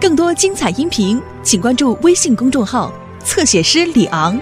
[0.00, 2.92] 更多精彩音频，请关注微信公众号
[3.24, 4.38] “侧写师李昂”。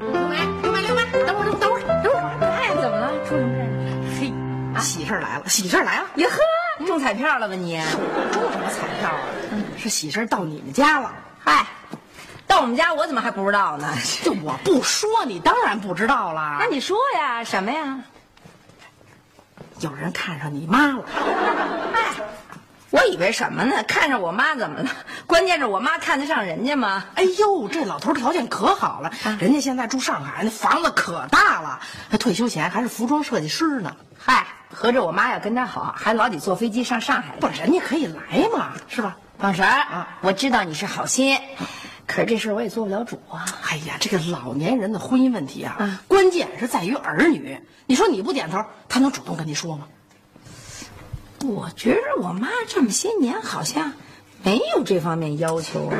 [0.00, 3.12] 刘梅，刘梅，刘梅，等会儿，等会儿，等会儿，哎，怎么了？
[3.24, 3.70] 出什么事儿？
[4.18, 4.32] 嘿，
[4.82, 6.08] 喜事儿来了，喜事儿来了！
[6.16, 7.80] 呀呵，中彩票了吧你？
[9.80, 11.10] 是喜事儿到你们家了。
[11.42, 11.66] 嗨，
[12.46, 13.88] 到我们家我怎么还不知道呢？
[14.22, 16.58] 这我不说，你当然不知道了。
[16.60, 17.98] 那你说呀，什么呀？
[19.80, 21.02] 有人看上你妈了。
[21.94, 22.12] 哎，
[22.90, 23.82] 我以为什么呢？
[23.84, 24.90] 看上我妈怎么了？
[25.26, 27.02] 关键是我妈看得上人家吗？
[27.14, 33.96] 哎呦，这老头条件可好了，人家现在住上海，那房子可大了，他退休前还是服装设计师呢。
[34.18, 39.16] 嗨，合着我妈要跟他好，还老得坐飞机上上海不，人家可以来嘛，是吧？
[39.40, 41.38] 放婶儿啊我知道你是好心，
[42.06, 43.46] 可是这事儿我也做不了主啊。
[43.70, 47.58] 哎呀，这个老年人的婚姻问题啊，嗯关键是在于儿女。
[47.86, 49.88] 你说你不点头，他能主动跟你说吗？
[51.42, 53.94] 我觉着我妈这么些年好像
[54.42, 55.96] 没有这方面要求啊。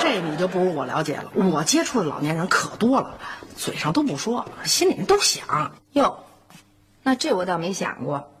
[0.00, 1.30] 这你就不如我了解了。
[1.34, 3.18] 我接触的老年人可多了，
[3.56, 5.72] 嘴上都不说，心里人都想。
[5.92, 6.24] 哟，
[7.02, 8.33] 那这我倒没想过。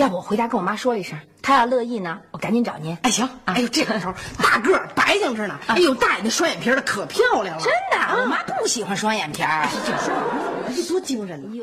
[0.00, 2.96] 要不我回家跟我妈说一声，她要乐意呢，我赶紧找您。
[3.02, 9.68] 哎，行，哎呦，这个时候 大个儿白净着呢，哎呦，大眼睛双眼皮儿的可漂亮了，真的，我妈不喜欢双眼皮儿。
[10.74, 11.58] 这多惊人哎，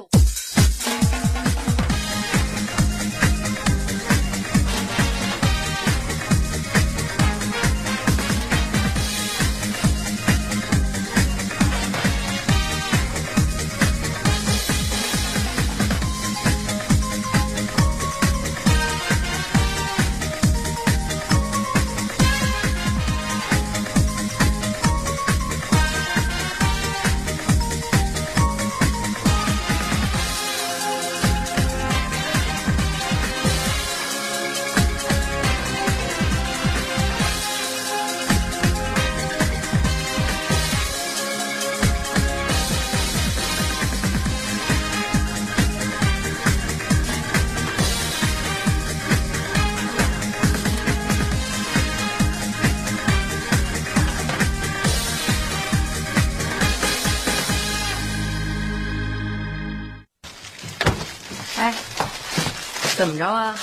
[62.98, 63.56] 怎么着啊？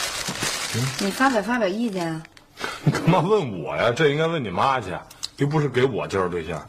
[1.01, 2.23] 你发表发表意见啊？
[2.85, 3.91] 你干嘛问我呀？
[3.91, 4.97] 这应该问你妈去，
[5.39, 6.65] 又不是给我介绍对象。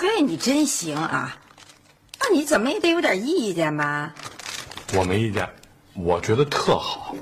[0.00, 1.36] 嘿，你真行啊！
[2.18, 4.10] 那你怎么也得有点意见吧？
[4.94, 5.46] 我没意见，
[5.92, 7.14] 我觉得特好。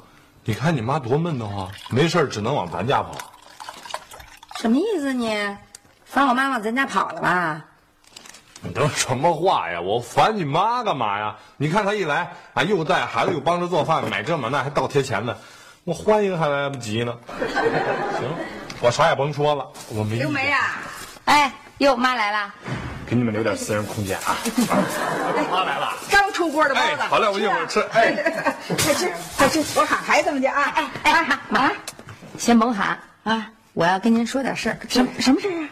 [0.44, 3.18] 你看你妈多闷得慌，没事儿只能往咱家跑。
[4.60, 5.36] 什么意思你？
[6.04, 7.64] 烦我妈往咱家跑了吧？
[8.62, 9.80] 你都什么话呀？
[9.80, 11.36] 我烦你妈干嘛呀？
[11.56, 15.34] 你看她一来啊，又带孩子，又帮着做饭，买这买那，还倒贴钱呢，
[15.84, 17.16] 我欢迎还来不及呢。
[18.18, 18.28] 行，
[18.80, 20.48] 我啥也甭说了，我没刘梅。
[20.50, 20.58] 呀、
[21.24, 22.54] 哎，哟，妈来了。
[23.06, 24.36] 给你们留点私人空间啊。
[25.50, 25.94] 妈来了。
[26.10, 27.80] 刚出锅的包哎，子，好嘞，我一会儿吃。
[27.92, 28.12] 哎，
[28.68, 30.62] 快吃快吃，我喊孩子们去啊！
[30.76, 31.72] 哎哎，妈，
[32.38, 34.78] 先甭喊啊，我要跟您说点事儿。
[34.88, 35.68] 什么什么事儿啊？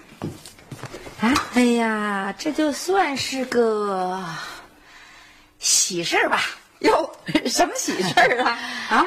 [1.20, 4.22] 啊，哎呀，这就算是个
[5.58, 6.40] 喜事儿吧。
[6.80, 7.12] 哟，
[7.46, 8.58] 什么喜事儿啊？
[8.90, 9.06] 啊，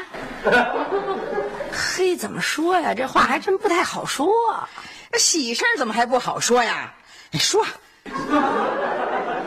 [1.72, 2.94] 嘿，怎么说呀？
[2.94, 4.30] 这话还真不太好说。
[5.18, 6.94] 喜事儿怎么还不好说呀？
[7.32, 7.66] 你说，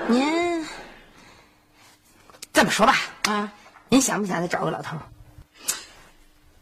[0.06, 0.66] 您
[2.50, 3.53] 这么说吧，啊，
[3.91, 5.03] 您想不想再找个老头儿？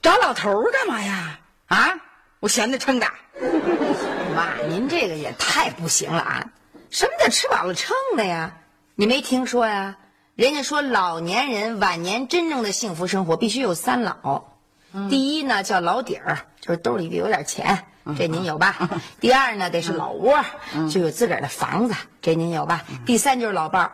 [0.03, 1.39] 找老头儿干嘛呀？
[1.69, 1.95] 啊，
[2.41, 3.07] 我闲得撑的。
[4.33, 6.51] 妈，您这个也太不行了啊！
[6.91, 8.55] 什么叫吃饱了撑的呀？
[8.95, 9.97] 你没听说呀？
[10.35, 14.45] 人家说老年人晚年真正的幸福生活必须有三老，
[15.11, 17.85] 第一呢叫老底儿，就是兜里得有点钱，
[18.19, 18.89] 这您有吧？
[19.21, 20.43] 第二呢得是老窝，
[20.91, 22.83] 就有自个儿的房子，这您有吧？
[23.05, 23.93] 第三就是老伴儿。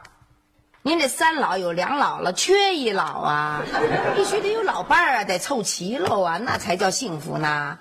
[0.82, 3.62] 您这三老有两老了，缺一老啊，
[4.16, 7.78] 必须得有老伴儿啊，得凑齐喽啊，那才叫幸福呢。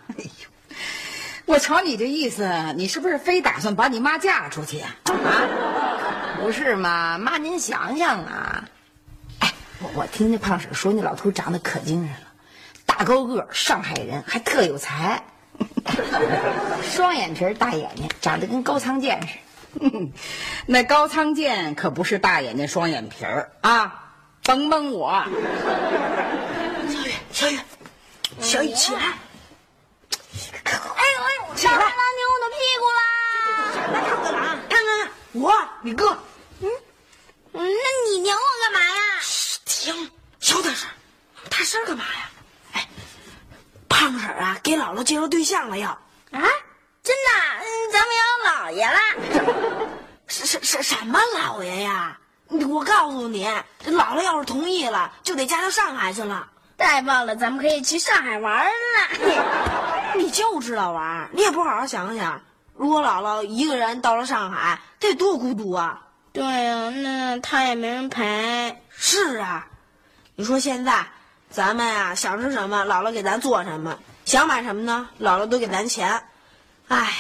[1.48, 2.46] 我瞧你这意思，
[2.76, 4.88] 你是不是非打算把你妈嫁出去呀、
[6.42, 8.66] 不是嘛，妈，您想想啊，
[9.40, 12.28] 哎，我我听那胖婶说，那老头长得可精神了，
[12.86, 15.24] 大高个，上海人，还特有才，
[16.84, 20.12] 双眼皮大眼睛，长得跟高仓健似的。
[20.68, 24.12] 那高仓健可不是大眼睛双眼皮儿啊，
[24.44, 25.24] 甭蒙我。
[26.90, 27.60] 小雨，小雨，
[28.42, 29.14] 小雨起来！
[31.58, 31.72] 啥？
[31.72, 33.02] 大狼扭我的屁股啦！
[33.92, 35.52] 来看个狼，看看看，我
[35.82, 36.18] 你哥。
[36.62, 36.70] 嗯，
[37.52, 37.62] 那
[38.10, 39.02] 你拧我干嘛呀？
[39.22, 40.88] 嘘，停，小点声，
[41.50, 42.30] 大声干嘛呀？
[42.74, 42.88] 哎，
[43.90, 45.90] 胖婶啊，给姥姥介绍对象了要。
[45.90, 46.00] 啊，
[47.04, 47.32] 真的？
[47.60, 48.22] 嗯，咱们要
[48.52, 49.00] 老爷了。
[50.28, 52.20] 什什什什么老爷呀？
[52.50, 53.46] 我告诉你，
[53.84, 56.48] 这姥姥要是同意了，就得嫁到上海去了。
[56.78, 58.72] 太棒了，咱们可以去上海玩了。
[60.18, 62.42] 你就知道玩，你也不好好想想，
[62.76, 66.02] 如果姥姥一个人到了上海，得多孤独啊！
[66.34, 68.82] 对呀，那她也没人陪。
[68.90, 69.68] 是啊，
[70.36, 71.06] 你说现在
[71.50, 73.94] 咱们呀，想吃什么，姥姥给咱做什么；
[74.26, 76.22] 想买什么呢，姥姥都给咱钱。
[76.88, 77.12] 哎，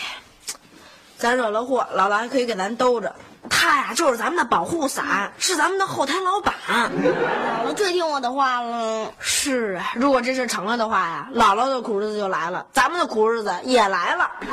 [1.18, 3.16] 咱惹了祸，姥姥还可以给咱兜着。
[3.50, 6.54] 她呀，就是咱们的保护伞，是咱们的后台老板。
[6.68, 9.12] 姥姥最听我的话了。
[9.20, 14.30] 是啊，如果这事成了的话呀，姥姥的苦日子就来了，咱们的苦日子也来了。
[14.42, 14.48] 哎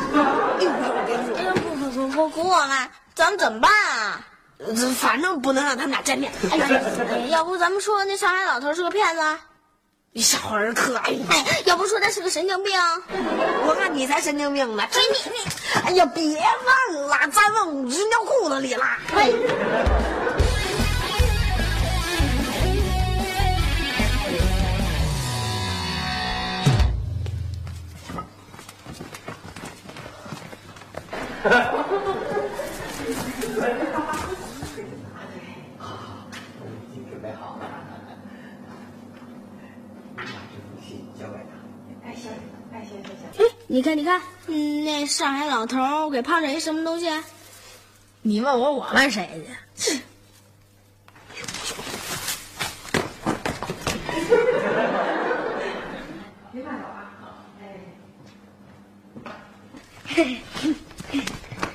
[0.61, 4.21] 呦，我跟你说，不不不不，苦我们，咱们怎么办啊？
[4.97, 6.33] 反正不能让他们俩见面。
[6.51, 6.69] 哎呀，
[7.29, 9.23] 要不咱们说那上海老头是个骗子？
[10.17, 10.95] 你小儿科！
[10.97, 11.13] 哎，
[11.67, 12.73] 要不说他是个神经病？
[13.67, 14.87] 我看你才神经病呢！
[14.93, 15.43] 追你你！
[15.85, 16.37] 哎呀，别问
[17.09, 18.85] 了，再问我扔掉裤子里了。
[19.13, 19.33] 哎。
[43.75, 47.11] 你看，你看，嗯，那上海老头给胖婶一什么东西？
[48.23, 49.29] 你问我，我问谁
[49.75, 49.99] 去？
[56.53, 57.11] 别看手啊！
[60.15, 60.39] 哎，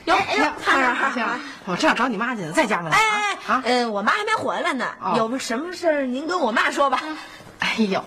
[0.06, 1.28] 哟哟，胖婶，胖婶，
[1.66, 2.92] 我正要找你妈去呢，在家呢。
[2.94, 4.86] 哎哎哎，嗯，我妈还没回来呢，
[5.18, 7.04] 有什么事儿您跟我妈说吧。
[7.60, 8.02] 哎呦。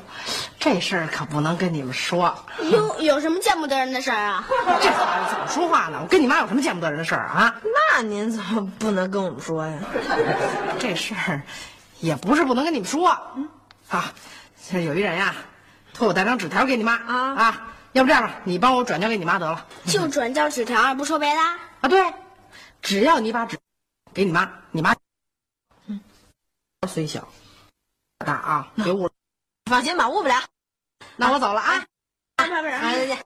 [0.62, 2.32] 这事儿可不能跟你们说。
[2.70, 4.44] 有有什么见不得人的事儿啊？
[4.80, 5.98] 这孩子怎么说话呢？
[6.00, 7.52] 我跟你妈有什么见不得人的事儿啊？
[7.64, 9.76] 那您怎么不能跟我们说呀？
[10.78, 11.42] 这事儿
[11.98, 13.10] 也不是不能跟你们说。
[13.34, 13.48] 嗯，
[13.88, 14.12] 啊，
[14.70, 15.34] 有一人呀，
[15.92, 19.66] 托我带张纸条给你妈啊啊，要不这样吧，你帮我转交给你妈得了。
[19.86, 21.40] 就转交纸条，不说别的？
[21.80, 22.14] 啊，对，
[22.80, 23.58] 只要你把纸
[24.14, 24.94] 给你妈，你妈
[25.88, 26.00] 嗯，
[26.86, 27.26] 虽小
[28.24, 29.10] 大啊，别误了。
[29.68, 30.36] 放心吧，误不了。
[31.16, 31.84] 那我走了啊！
[32.36, 33.18] 啊，不是，再见。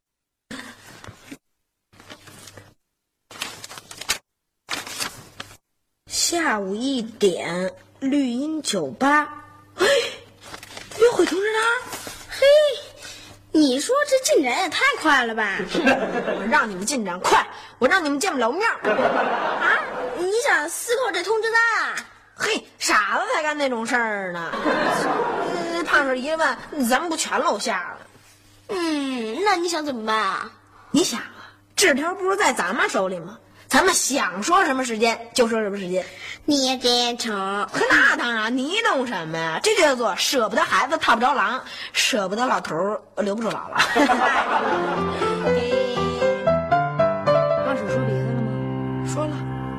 [6.06, 9.28] 下午一点，绿茵酒吧。
[9.76, 9.86] 哎，
[10.98, 11.62] 约会通知单。
[12.28, 12.46] 嘿，
[13.52, 15.58] 你说这进展也太快了吧？
[15.74, 17.46] 我让你们进展快，
[17.78, 18.68] 我让你们见不了面。
[18.70, 19.78] 啊？
[20.18, 21.60] 你想私扣这通知单？
[21.82, 21.96] 啊？
[22.34, 24.50] 嘿，傻子才干那种事儿呢。
[25.84, 26.56] 胖婶一问，
[26.88, 27.98] 咱们不全露馅了？
[28.68, 30.50] 嗯，那你想怎么办啊？
[30.90, 33.38] 你想啊，纸条不是在咱们手里吗？
[33.68, 36.06] 咱们想说什么时间就说什么时间。
[36.44, 37.32] 你也真丑。
[37.32, 39.58] 那当然，你懂什么呀？
[39.60, 41.60] 这叫做舍不得孩子套不着狼，
[41.92, 42.76] 舍不得老头
[43.16, 43.76] 留不住姥姥。
[47.64, 48.52] 胖婶说别的了吗？
[49.12, 49.32] 说了。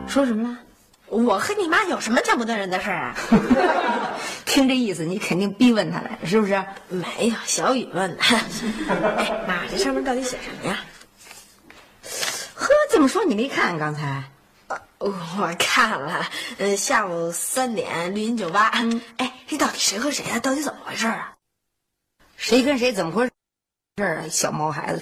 [0.06, 0.58] 说什么了？
[1.10, 3.16] 我和你妈有什么见不得人的事儿啊？
[4.46, 6.64] 听这意思，你肯定逼问他来，是不是？
[6.90, 8.24] 没有，小雨问的。
[8.28, 10.80] 哎，妈，这上面到底写什么呀？
[12.56, 14.24] 呵，这么说你没看刚才？
[15.00, 16.28] 我看了。
[16.58, 18.72] 嗯，下午三点，绿茵酒吧。
[18.74, 20.40] 嗯，哎，这到底谁和谁啊？
[20.40, 21.36] 到底怎么回事啊？
[22.36, 23.32] 谁跟谁怎么回事？
[23.96, 25.02] 这儿小毛孩子，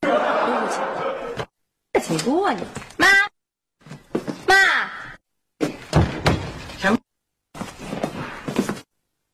[0.00, 2.62] 对不起，挺多你
[2.98, 3.06] 妈。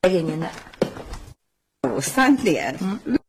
[0.09, 0.51] 给您的，
[1.83, 3.19] 午三点，嗯，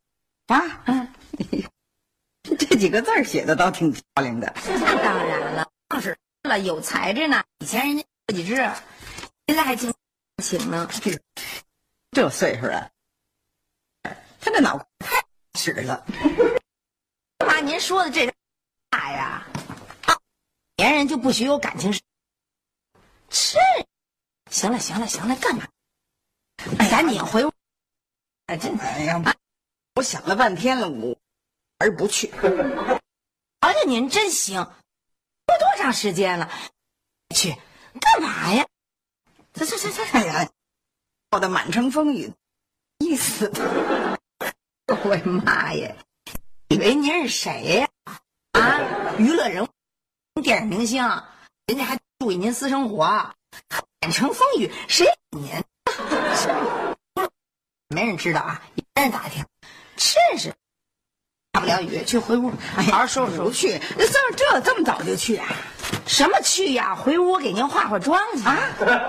[0.49, 1.09] 啊，嗯，
[2.59, 4.53] 这几个字写的倒挺漂亮的。
[4.67, 7.45] 那当然了，是了，有才着呢。
[7.61, 8.57] 以前人家自己治，
[9.47, 9.95] 现在还请
[10.43, 10.91] 请呢。
[12.11, 12.91] 这岁数了，
[14.41, 15.25] 他这脑太
[15.59, 16.05] 使了。
[17.47, 18.27] 妈，您说的这
[18.91, 19.47] 话呀，
[20.07, 20.19] 啊，
[20.77, 21.93] 年人就不许有感情
[23.31, 23.57] 是？
[24.51, 25.67] 行了，行了，行了，干嘛？
[26.91, 27.53] 赶紧回屋！
[28.47, 29.23] 哎，真哎呀！
[29.95, 31.17] 我想了半天了，我
[31.79, 32.29] 还是不去。
[32.29, 34.63] 瞧瞧您真行，
[35.47, 36.51] 都多长时间了？
[37.35, 37.55] 去
[38.01, 38.67] 干嘛呀？
[39.53, 40.05] 这这这这！
[40.05, 40.51] 哎呀，
[41.31, 42.33] 闹得满城风雨，
[42.99, 43.51] 意思！
[45.05, 45.95] 我的妈呀！
[46.69, 47.89] 以为您是谁呀？
[48.53, 51.03] 啊，娱乐人物、电影明星，
[51.67, 53.05] 人家还注意您私生活，
[54.01, 55.51] 满城风雨谁您？
[57.89, 58.61] 没人知道啊，
[58.95, 59.45] 没人打听，
[59.97, 60.49] 真是
[61.53, 63.81] 下不了雨，去回屋，好好收拾收拾去。
[63.97, 65.47] 这这这么早就去啊？
[66.07, 66.95] 什么去呀？
[66.95, 68.59] 回屋给您化化妆去啊？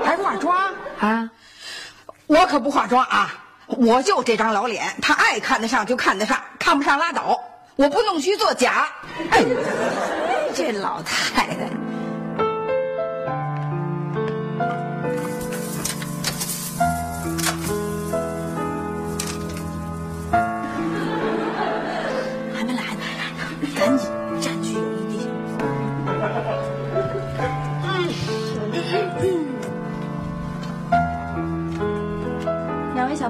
[0.04, 1.30] 还化妆 啊？
[2.28, 3.44] 我可不化妆啊！
[3.68, 7.40] 我就这张老脸，他爱看得上就看得上，看不上拉倒。
[7.76, 8.88] 我不弄虚作假。
[9.32, 9.44] 哎，
[10.56, 11.70] 这老太太。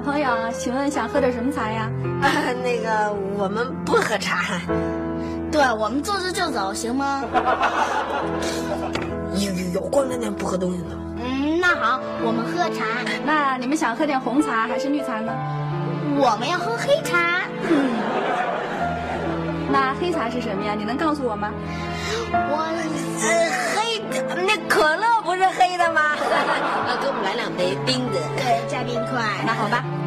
[0.06, 1.90] 朋友，请问想喝点什么茶呀？
[2.22, 2.30] 啊，
[2.62, 4.60] 那个我们不喝茶。
[5.50, 7.24] 对，我们坐着就走，行吗？
[9.34, 10.90] 有有有光那点不喝东西的。
[11.18, 12.84] 嗯，那好，我们喝茶。
[13.24, 15.32] 那你们想喝点红茶还是绿茶呢？
[16.18, 17.40] 我们要喝黑茶。
[17.68, 17.90] 嗯
[19.68, 20.74] 那黑茶是什么呀？
[20.78, 21.50] 你能告诉我吗？
[22.32, 22.64] 我
[23.22, 24.00] 呃，黑
[24.46, 26.00] 那可乐不是黑的吗？
[27.58, 29.22] 那给我们来两杯冰的，对，加冰块。
[29.44, 30.05] 那好吧。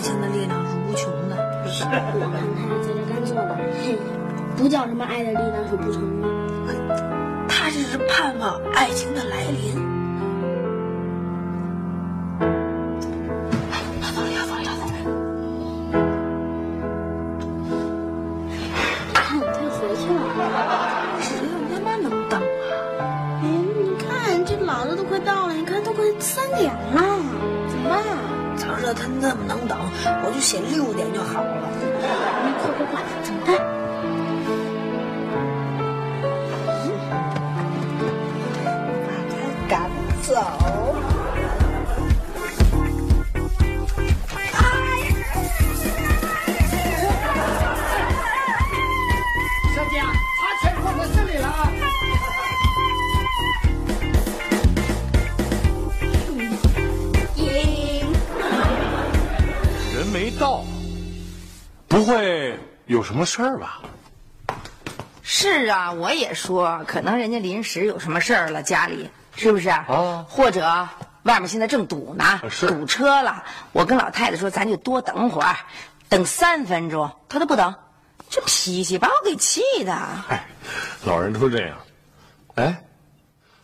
[0.00, 1.36] 爱情的力量是无穷的。
[1.62, 2.16] 我看他
[2.80, 3.54] 在这干坐着，
[4.56, 6.26] 不叫什么爱的力量是不成的。
[7.46, 9.99] 他这是盼望爱情的来临。
[30.50, 31.79] 写六点就好了。
[62.10, 63.80] 会有什么事儿吧？
[65.22, 69.84] 是啊，我也说，可能人家临时有什么事儿了，家里是不是啊？
[69.88, 70.88] 啊或者
[71.22, 73.44] 外面现在正堵呢，是堵车了。
[73.70, 75.56] 我跟老太太说，咱就多等会儿，
[76.08, 77.72] 等三分钟，她都不等，
[78.28, 79.92] 这脾气把我给气的。
[80.28, 80.44] 哎，
[81.04, 81.76] 老人都这样。
[82.56, 82.82] 哎，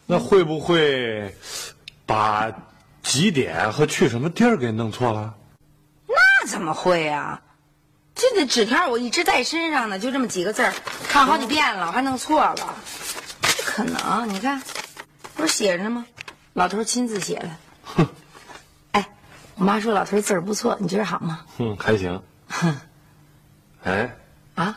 [0.07, 1.35] 那会不会
[2.07, 2.49] 把
[3.03, 5.35] 几点和去什么地儿给弄错了？
[6.07, 7.43] 那怎么会啊？
[8.17, 10.73] 这个纸条我一直带身上呢，就这么几个字儿，
[11.09, 12.75] 看好几遍了，我还弄错了，
[13.43, 14.27] 不可能！
[14.31, 14.63] 你看，
[15.35, 16.07] 不是写着呢吗？
[16.55, 17.51] 老头亲自写的。
[17.85, 18.09] 哼，
[18.93, 19.07] 哎，
[19.57, 21.45] 我妈说老头字儿不错，你觉得好吗？
[21.59, 22.23] 嗯，还行。
[22.49, 22.81] 哼，
[23.85, 24.17] 哎，
[24.55, 24.77] 啊，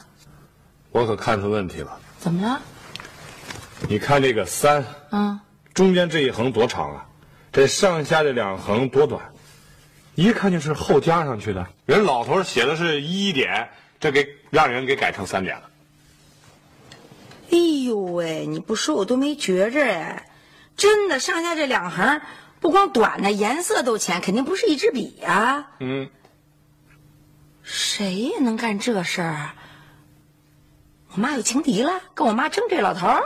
[0.91, 1.97] 我可看出问题了。
[2.19, 2.61] 怎么了？
[3.87, 5.39] 你看这个三，嗯，
[5.73, 7.05] 中间这一横多长啊？
[7.53, 9.31] 这上下这两横多短？
[10.19, 11.65] 一看就是后加上去的。
[11.85, 13.69] 人老头写的是一点，
[14.01, 15.69] 这给让人给改成三点了。
[17.51, 20.27] 哎呦喂，你不说我都没觉着哎，
[20.75, 22.19] 真的上下这两行，
[22.59, 26.09] 不光短呢，颜色都浅，肯定不是一支笔呀、嗯，
[27.63, 29.55] 谁也能干这事儿啊？
[31.13, 33.23] 我妈有情敌了，跟我妈争这老头儿。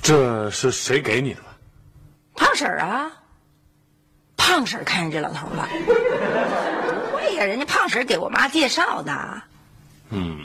[0.00, 1.40] 这是谁给你的？
[2.34, 3.12] 胖婶儿啊，
[4.46, 5.68] 胖婶看上这老头了。
[7.10, 9.42] 不会呀，人家胖婶给我妈介绍的。
[10.10, 10.38] 嗯，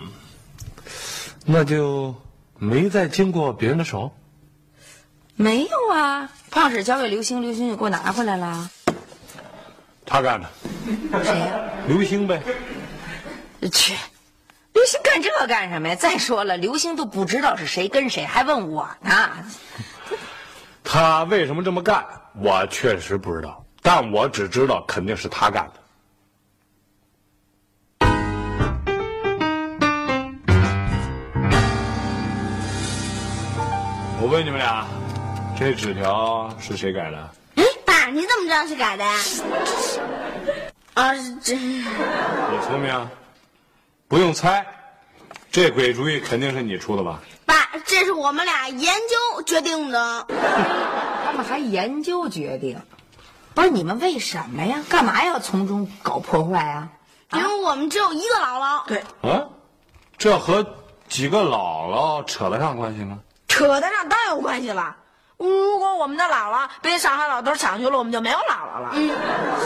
[1.45, 2.15] 那就
[2.57, 4.11] 没再经过别人的手。
[5.35, 8.71] 没有啊，胖婶交给刘星，刘星就给我拿回来了。
[10.03, 10.49] 他干的，
[11.23, 12.41] 谁呀、刘星呗。
[13.71, 13.93] 去，
[14.73, 15.93] 刘刘星干这干什么呀？
[15.93, 19.29] 再说了，刘星都不知道是谁跟谁，还问我呢。
[20.83, 22.03] 他为什么这么干，
[22.41, 25.81] 我确实不知道，但我只知道肯定是他干的。
[34.23, 34.85] 我问你们俩，
[35.59, 37.29] 这纸条是谁改的？
[37.55, 39.15] 哎，爸，你怎么知道是改的呀？
[40.93, 41.83] 啊，这你
[42.67, 43.09] 聪明啊，
[44.07, 44.63] 不用猜，
[45.51, 47.19] 这鬼主意肯定是你出的吧？
[47.45, 50.27] 爸，这是我们俩研究决定的。
[51.25, 52.79] 他们还研究决定，
[53.53, 54.79] 不是你们为什么呀？
[54.89, 56.89] 干嘛要从中搞破坏啊？
[57.33, 58.85] 因为我们只有一个姥姥。
[58.87, 59.47] 对，啊，
[60.17, 60.65] 这和
[61.07, 63.19] 几个姥姥扯得上关系吗？
[63.47, 64.95] 扯得上当然有关系了。
[65.37, 68.89] 如果我们的姥姥被上海老头抢去了，我们就没有姥姥了。
[68.93, 69.09] 嗯，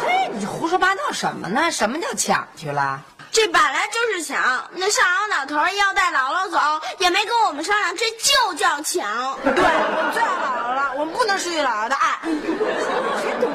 [0.01, 1.69] 嘿，你胡说八道什么呢？
[1.71, 3.01] 什么叫抢去了？
[3.31, 4.69] 这本来就是抢。
[4.71, 6.57] 那上海老头要带姥姥走，
[6.99, 9.37] 也没跟我们商量，这就叫抢。
[9.43, 12.19] 对，我们最爱姥姥了，我们不能失去姥姥的爱。
[12.21, 13.54] 还动不动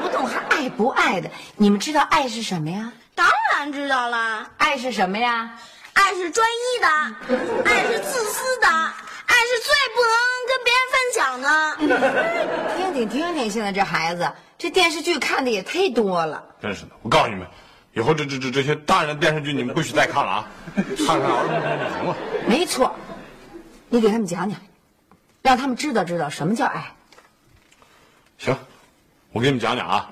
[0.51, 1.31] 爱不爱的？
[1.55, 2.91] 你们知道爱是什么呀？
[3.15, 5.57] 当然知道了，爱是什么呀？
[5.93, 6.87] 爱是专一的，
[7.65, 10.15] 爱是自私的，爱是最不能
[10.47, 11.47] 跟别人分享的。
[12.75, 16.43] 听听听听，现在这孩子，这电视剧看的也太多了。
[16.61, 17.47] 真是的，我告诉你们，
[17.93, 22.15] 以后这这这这些大人的电视剧你们不许再看了啊，看看儿童片就行了。
[22.47, 22.95] 没错，
[23.89, 24.59] 你给他们讲讲，
[25.41, 26.93] 让他们知道知道什么叫爱。
[28.37, 28.57] 行，
[29.33, 30.09] 我给你们讲讲啊，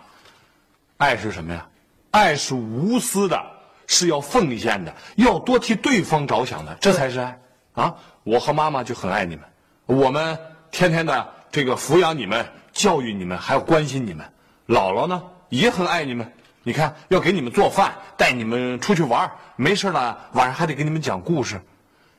[1.00, 1.65] 爱是什么呀？
[2.12, 3.41] 爱是无私的，
[3.88, 7.39] 是要奉献的，要多替对方着想的，这才是爱
[7.74, 7.96] 啊！
[8.25, 9.46] 我和妈妈就很爱你们，
[9.86, 10.38] 我们
[10.72, 14.29] 天天的这个抚养你们、教育你们，还要关心你们。
[14.68, 16.29] 姥姥呢也很爱你们，
[16.63, 21.62] 你看要给你们做饭，带你们出去玩，没事了晚上还得给你们讲故事。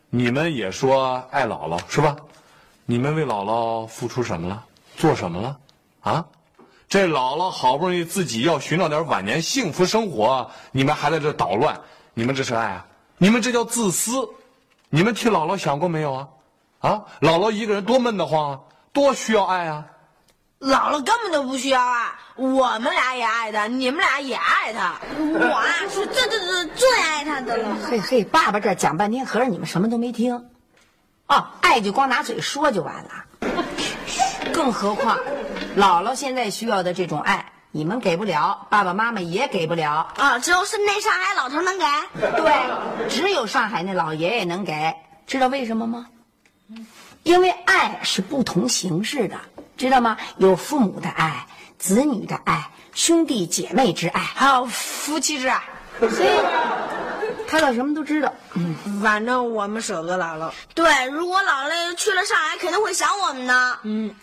[0.08, 2.16] 你们也说爱姥姥是吧？
[2.86, 4.64] 你们为姥姥付出什么了？
[4.96, 5.58] 做什么了？
[6.00, 6.24] 啊？
[6.90, 11.80] 这姥姥好不容易自己要寻找点晚年幸福生活，你们还在这捣乱，
[12.14, 12.84] 你们这是爱啊？
[13.16, 14.28] 你们这叫自私！
[14.88, 16.28] 你们替姥姥想过没有啊？
[16.80, 18.60] 啊，姥姥一个人多闷得慌啊，
[18.92, 19.84] 多需要爱啊！
[20.58, 25.00] 姥姥根本就不需要爱，我们俩也爱她，你们俩也爱她。
[25.16, 27.76] 我啊是最最最最爱他的了。
[27.88, 30.34] 嘿嘿，爸爸这讲半天，合着你们什么都没听。
[31.28, 33.10] 哦，爱就光拿嘴说就完了。
[34.52, 35.16] 更何况，
[35.76, 40.12] 姥姥现在需要的这种爱，你们给不了，爸爸妈妈也给不了。
[40.16, 41.84] 啊，只有是那上海老头能给。
[42.36, 44.94] 对，只有上海那老爷爷能给，
[45.26, 46.06] 知道为什么吗？
[47.22, 49.36] 因为爱是不同形式的，
[49.76, 50.16] 知道吗？
[50.38, 51.46] 有父母的爱、
[51.78, 55.62] 子女的爱、兄弟姐妹之爱，还有夫妻之爱。
[56.00, 56.30] 所以，
[57.46, 58.32] 他倒什么都知道。
[58.54, 60.50] 嗯反正我们舍不得姥姥。
[60.74, 63.78] 对，如果姥姥去了上海，肯定会想我们呢。
[63.82, 64.14] 嗯，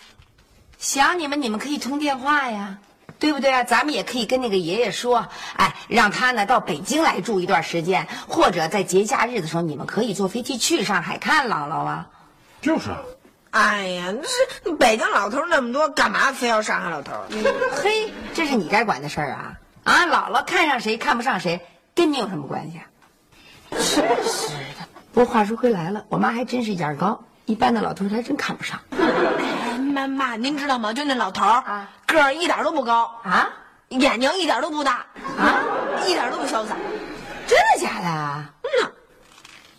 [0.78, 2.78] 想你们，你们可以通电话呀，
[3.18, 3.64] 对不对啊？
[3.64, 12.08] 咱们也可以跟那个爷爷说，哎，让他呢到北京来住一段时间，或者在节假日的时候，你们可以坐飞机去上海看姥姥啊。
[12.60, 12.98] 就是啊，
[13.50, 17.12] 哎呀，那是北京老头那么多，干嘛非要上海老头？
[17.82, 19.58] 嘿，这是你该管的事儿啊！
[19.82, 21.60] 啊，姥姥看上谁看不上谁，
[21.94, 22.84] 跟你有什么关系啊？
[23.70, 24.86] 真是的。
[25.12, 28.78] 不过话说回来了，我妈还真是眼高，一般的老头儿还真看不上
[30.06, 30.92] 妈，您知道吗？
[30.92, 33.50] 就那老头儿啊，个儿一点都不高，啊。
[33.88, 35.06] 眼睛一点都不大，
[35.38, 35.60] 啊，
[36.06, 36.76] 一点都不潇洒。
[37.46, 38.44] 真的假的？
[38.60, 38.90] 嗯呐，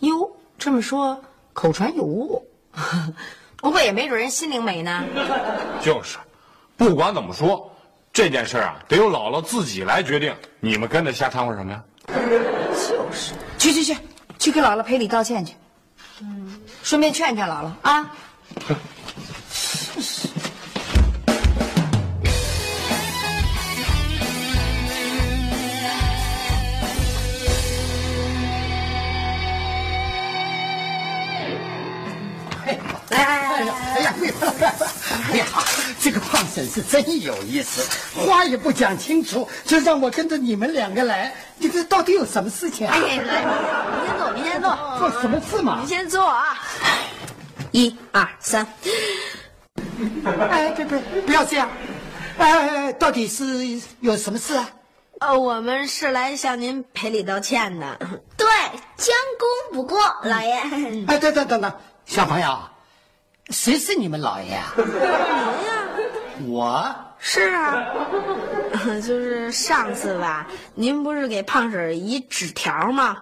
[0.00, 0.28] 哟，
[0.58, 2.44] 这么说口传有误，
[3.58, 5.04] 不过也没准人心灵美呢。
[5.80, 6.18] 就是，
[6.76, 7.72] 不管怎么说，
[8.12, 10.34] 这件事啊，得由姥姥自己来决定。
[10.58, 11.80] 你们跟着瞎掺和什么呀？
[12.08, 13.96] 就是，去去去，
[14.40, 15.54] 去给姥姥赔礼道歉去。
[16.20, 18.10] 嗯，顺便劝劝姥姥啊。
[34.40, 35.46] 哎呀，
[36.00, 37.82] 这个胖婶是真有意思，
[38.26, 41.32] 话也不讲清楚，就让我跟着你们两个来。
[41.58, 42.94] 你这到底有什么事情啊？
[42.94, 43.44] 哎呀，来，
[43.96, 45.88] 您先坐，您先坐，做什么事嘛您？
[45.88, 46.58] 先坐啊。
[47.72, 48.66] 一二三，
[50.50, 51.68] 哎，别别不要这样！
[52.38, 54.68] 哎，到底是有什么事啊？
[55.20, 57.96] 呃，我们是来向您赔礼道歉的。
[58.36, 58.46] 对，
[58.96, 60.52] 将功补过，老爷。
[61.06, 61.72] 哎，等等等等，
[62.06, 62.58] 小朋友，
[63.50, 64.74] 谁是你们老爷啊？
[66.48, 67.84] 我是啊，
[69.06, 73.18] 就是上次吧，您不是给胖婶儿一纸条吗？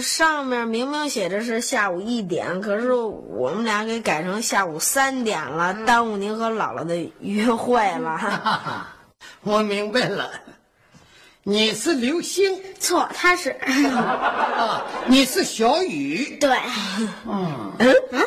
[0.00, 8.86] 上面明明写着是下午一点，可是我们俩给改成下午三点了，耽误您和姥姥的约会了。
[9.42, 10.28] 我明白了，
[11.44, 13.50] 你是刘星，错，他是
[13.94, 16.50] 啊，你是小雨，对，
[17.26, 17.72] 嗯。
[17.78, 17.94] 嗯？
[18.10, 18.22] 嗯，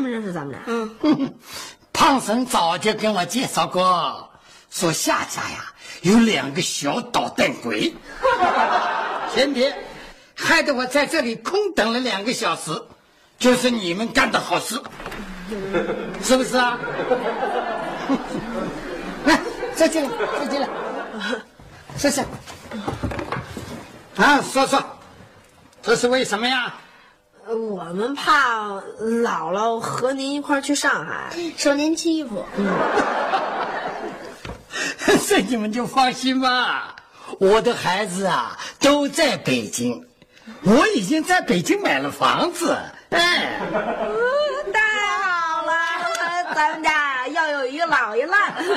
[0.00, 0.60] 他怎么认识咱们俩？
[0.66, 1.34] 嗯，
[1.92, 4.30] 胖婶早就跟我介绍过，
[4.70, 7.92] 说夏家呀有两个小捣蛋鬼，
[9.34, 9.76] 前天
[10.34, 12.70] 害得我在这里空等了两个小时，
[13.38, 14.80] 就是你们干的好事，
[16.24, 16.78] 是不是啊？
[19.26, 19.38] 来，
[19.76, 20.68] 坐进来，再进来，
[21.98, 22.24] 坐下。
[24.16, 24.82] 啊，说说，
[25.82, 26.74] 这是为什么呀？
[27.50, 28.68] 我们怕
[29.00, 32.44] 姥姥和您一块儿去上海，受您欺负。
[35.26, 36.94] 这你们就放心吧，
[37.38, 40.06] 我的孩子啊都在北京，
[40.62, 42.76] 我已经在北京买了房子。
[43.10, 43.58] 哎，
[44.72, 44.80] 太
[45.18, 45.72] 好了，
[46.54, 48.34] 咱们家要有一个姥爷了，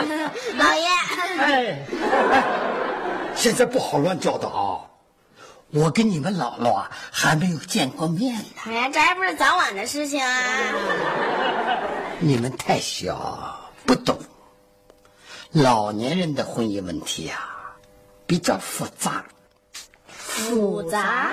[0.58, 0.88] 姥爷。
[1.40, 1.86] 哎，
[3.36, 4.78] 现在不好乱叫的啊！
[5.74, 8.46] 我跟你们姥姥啊还没有见过面呢。
[8.68, 10.32] 哎呀，这还不是早晚的事情啊！
[12.20, 14.20] 你们太小，不懂。
[15.52, 17.76] 老年人的婚姻问题啊、
[18.28, 19.26] 比较复杂。
[20.08, 21.32] 复杂。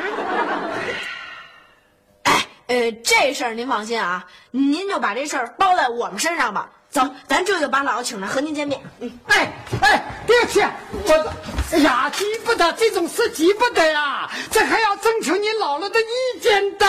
[2.22, 6.70] 哎，呃，这事儿您放心啊，您就把这事儿包在我们身上吧。
[6.90, 8.81] 走，咱舅舅把姥姥请来和您见面。
[8.98, 10.61] 嗯，哎哎，别去！
[10.61, 11.33] 我，
[11.70, 16.87] 哎呀，急不得，这种事急不得呀，这还要征求你姥姥的意见的。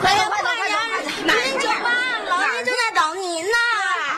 [0.00, 0.76] 快点快点快点，
[1.24, 1.90] 您酒吧，
[2.28, 3.56] 老爷正在等您呢。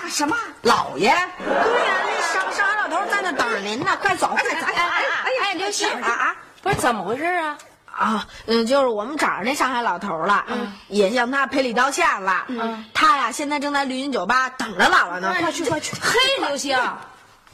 [0.08, 1.10] 什么老爷？
[1.10, 1.52] 对
[1.86, 4.66] 呀，那傻傻老头在那等着您呢，快走快走！
[4.66, 7.58] 哎哎哎，刘星啊啊，不是怎么回事啊？
[7.98, 12.44] 啊，嗯，就是我们找着那上海老头了，嗯，也向他赔礼道歉了。
[12.46, 15.96] 嗯，他呀现在正在绿茵酒吧等着姥姥呢，快去快去！
[16.00, 16.78] 嘿，刘星，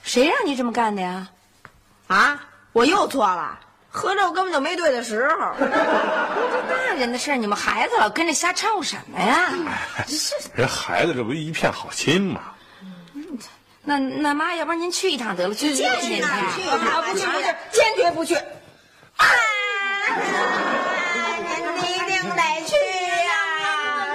[0.03, 1.27] 谁让你这么干的呀？
[2.09, 2.39] 啊，
[2.73, 5.55] 我又错了，合着我根本就没对的时候。
[6.69, 9.51] 大人的事儿，你们孩子老跟着瞎掺和什么呀？
[10.55, 12.41] 人孩子这不一片好心吗？
[13.87, 16.37] 那那妈，要不然您去一趟得了，去见见他。
[16.55, 16.63] 去
[17.13, 17.27] 不去，
[17.71, 18.35] 坚决不去。
[18.35, 19.27] 啊，
[21.81, 22.73] 您一定得去
[23.25, 23.33] 呀！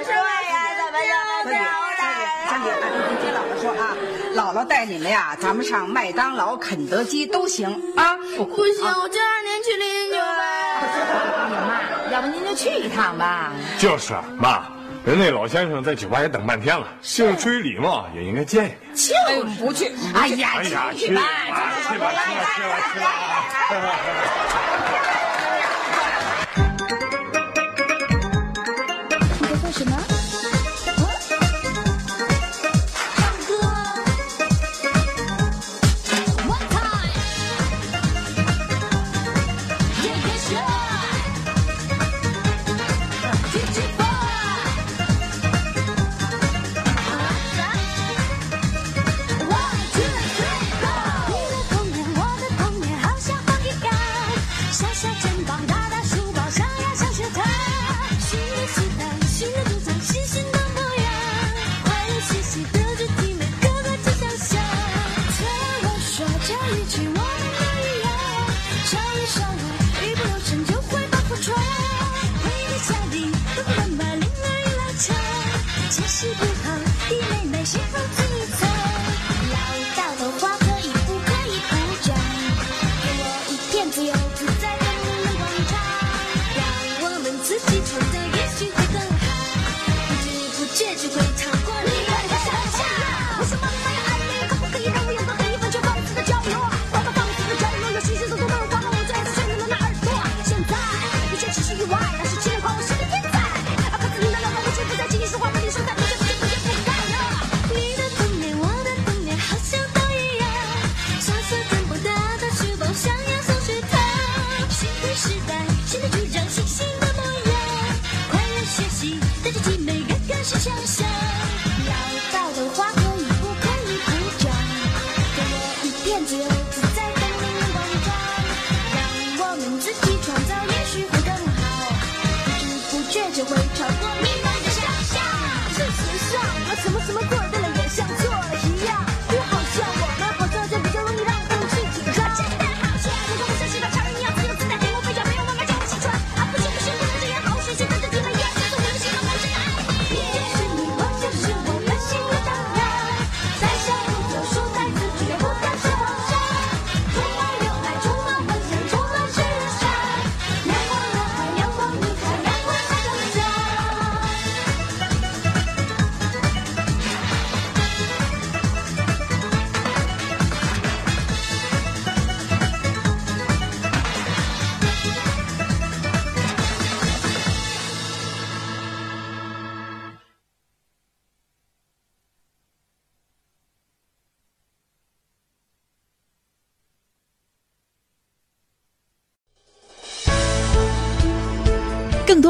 [0.04, 1.12] 说呀，怎么这
[1.45, 1.49] 么
[1.97, 2.65] 三姐，三姐，
[3.10, 3.84] 你听姥姥说啊，
[4.36, 8.17] 姥姥带你们呀，咱们上麦当劳、肯德基都行啊。
[8.38, 10.43] 不行，我就让您去林酒吧。
[10.82, 10.86] 哎
[11.52, 11.71] 呀妈，
[12.12, 13.52] 要不您就去一趟吧。
[13.78, 14.63] 就是啊妈，
[15.06, 19.17] 人那老先生在酒吧也等半天了，就是出于礼貌，也应该见一见。
[19.28, 19.91] 哎，不去。
[20.13, 21.21] 哎呀，哎呀，去吧，
[21.89, 22.45] 去吧，去吧，
[22.93, 23.89] 去吧，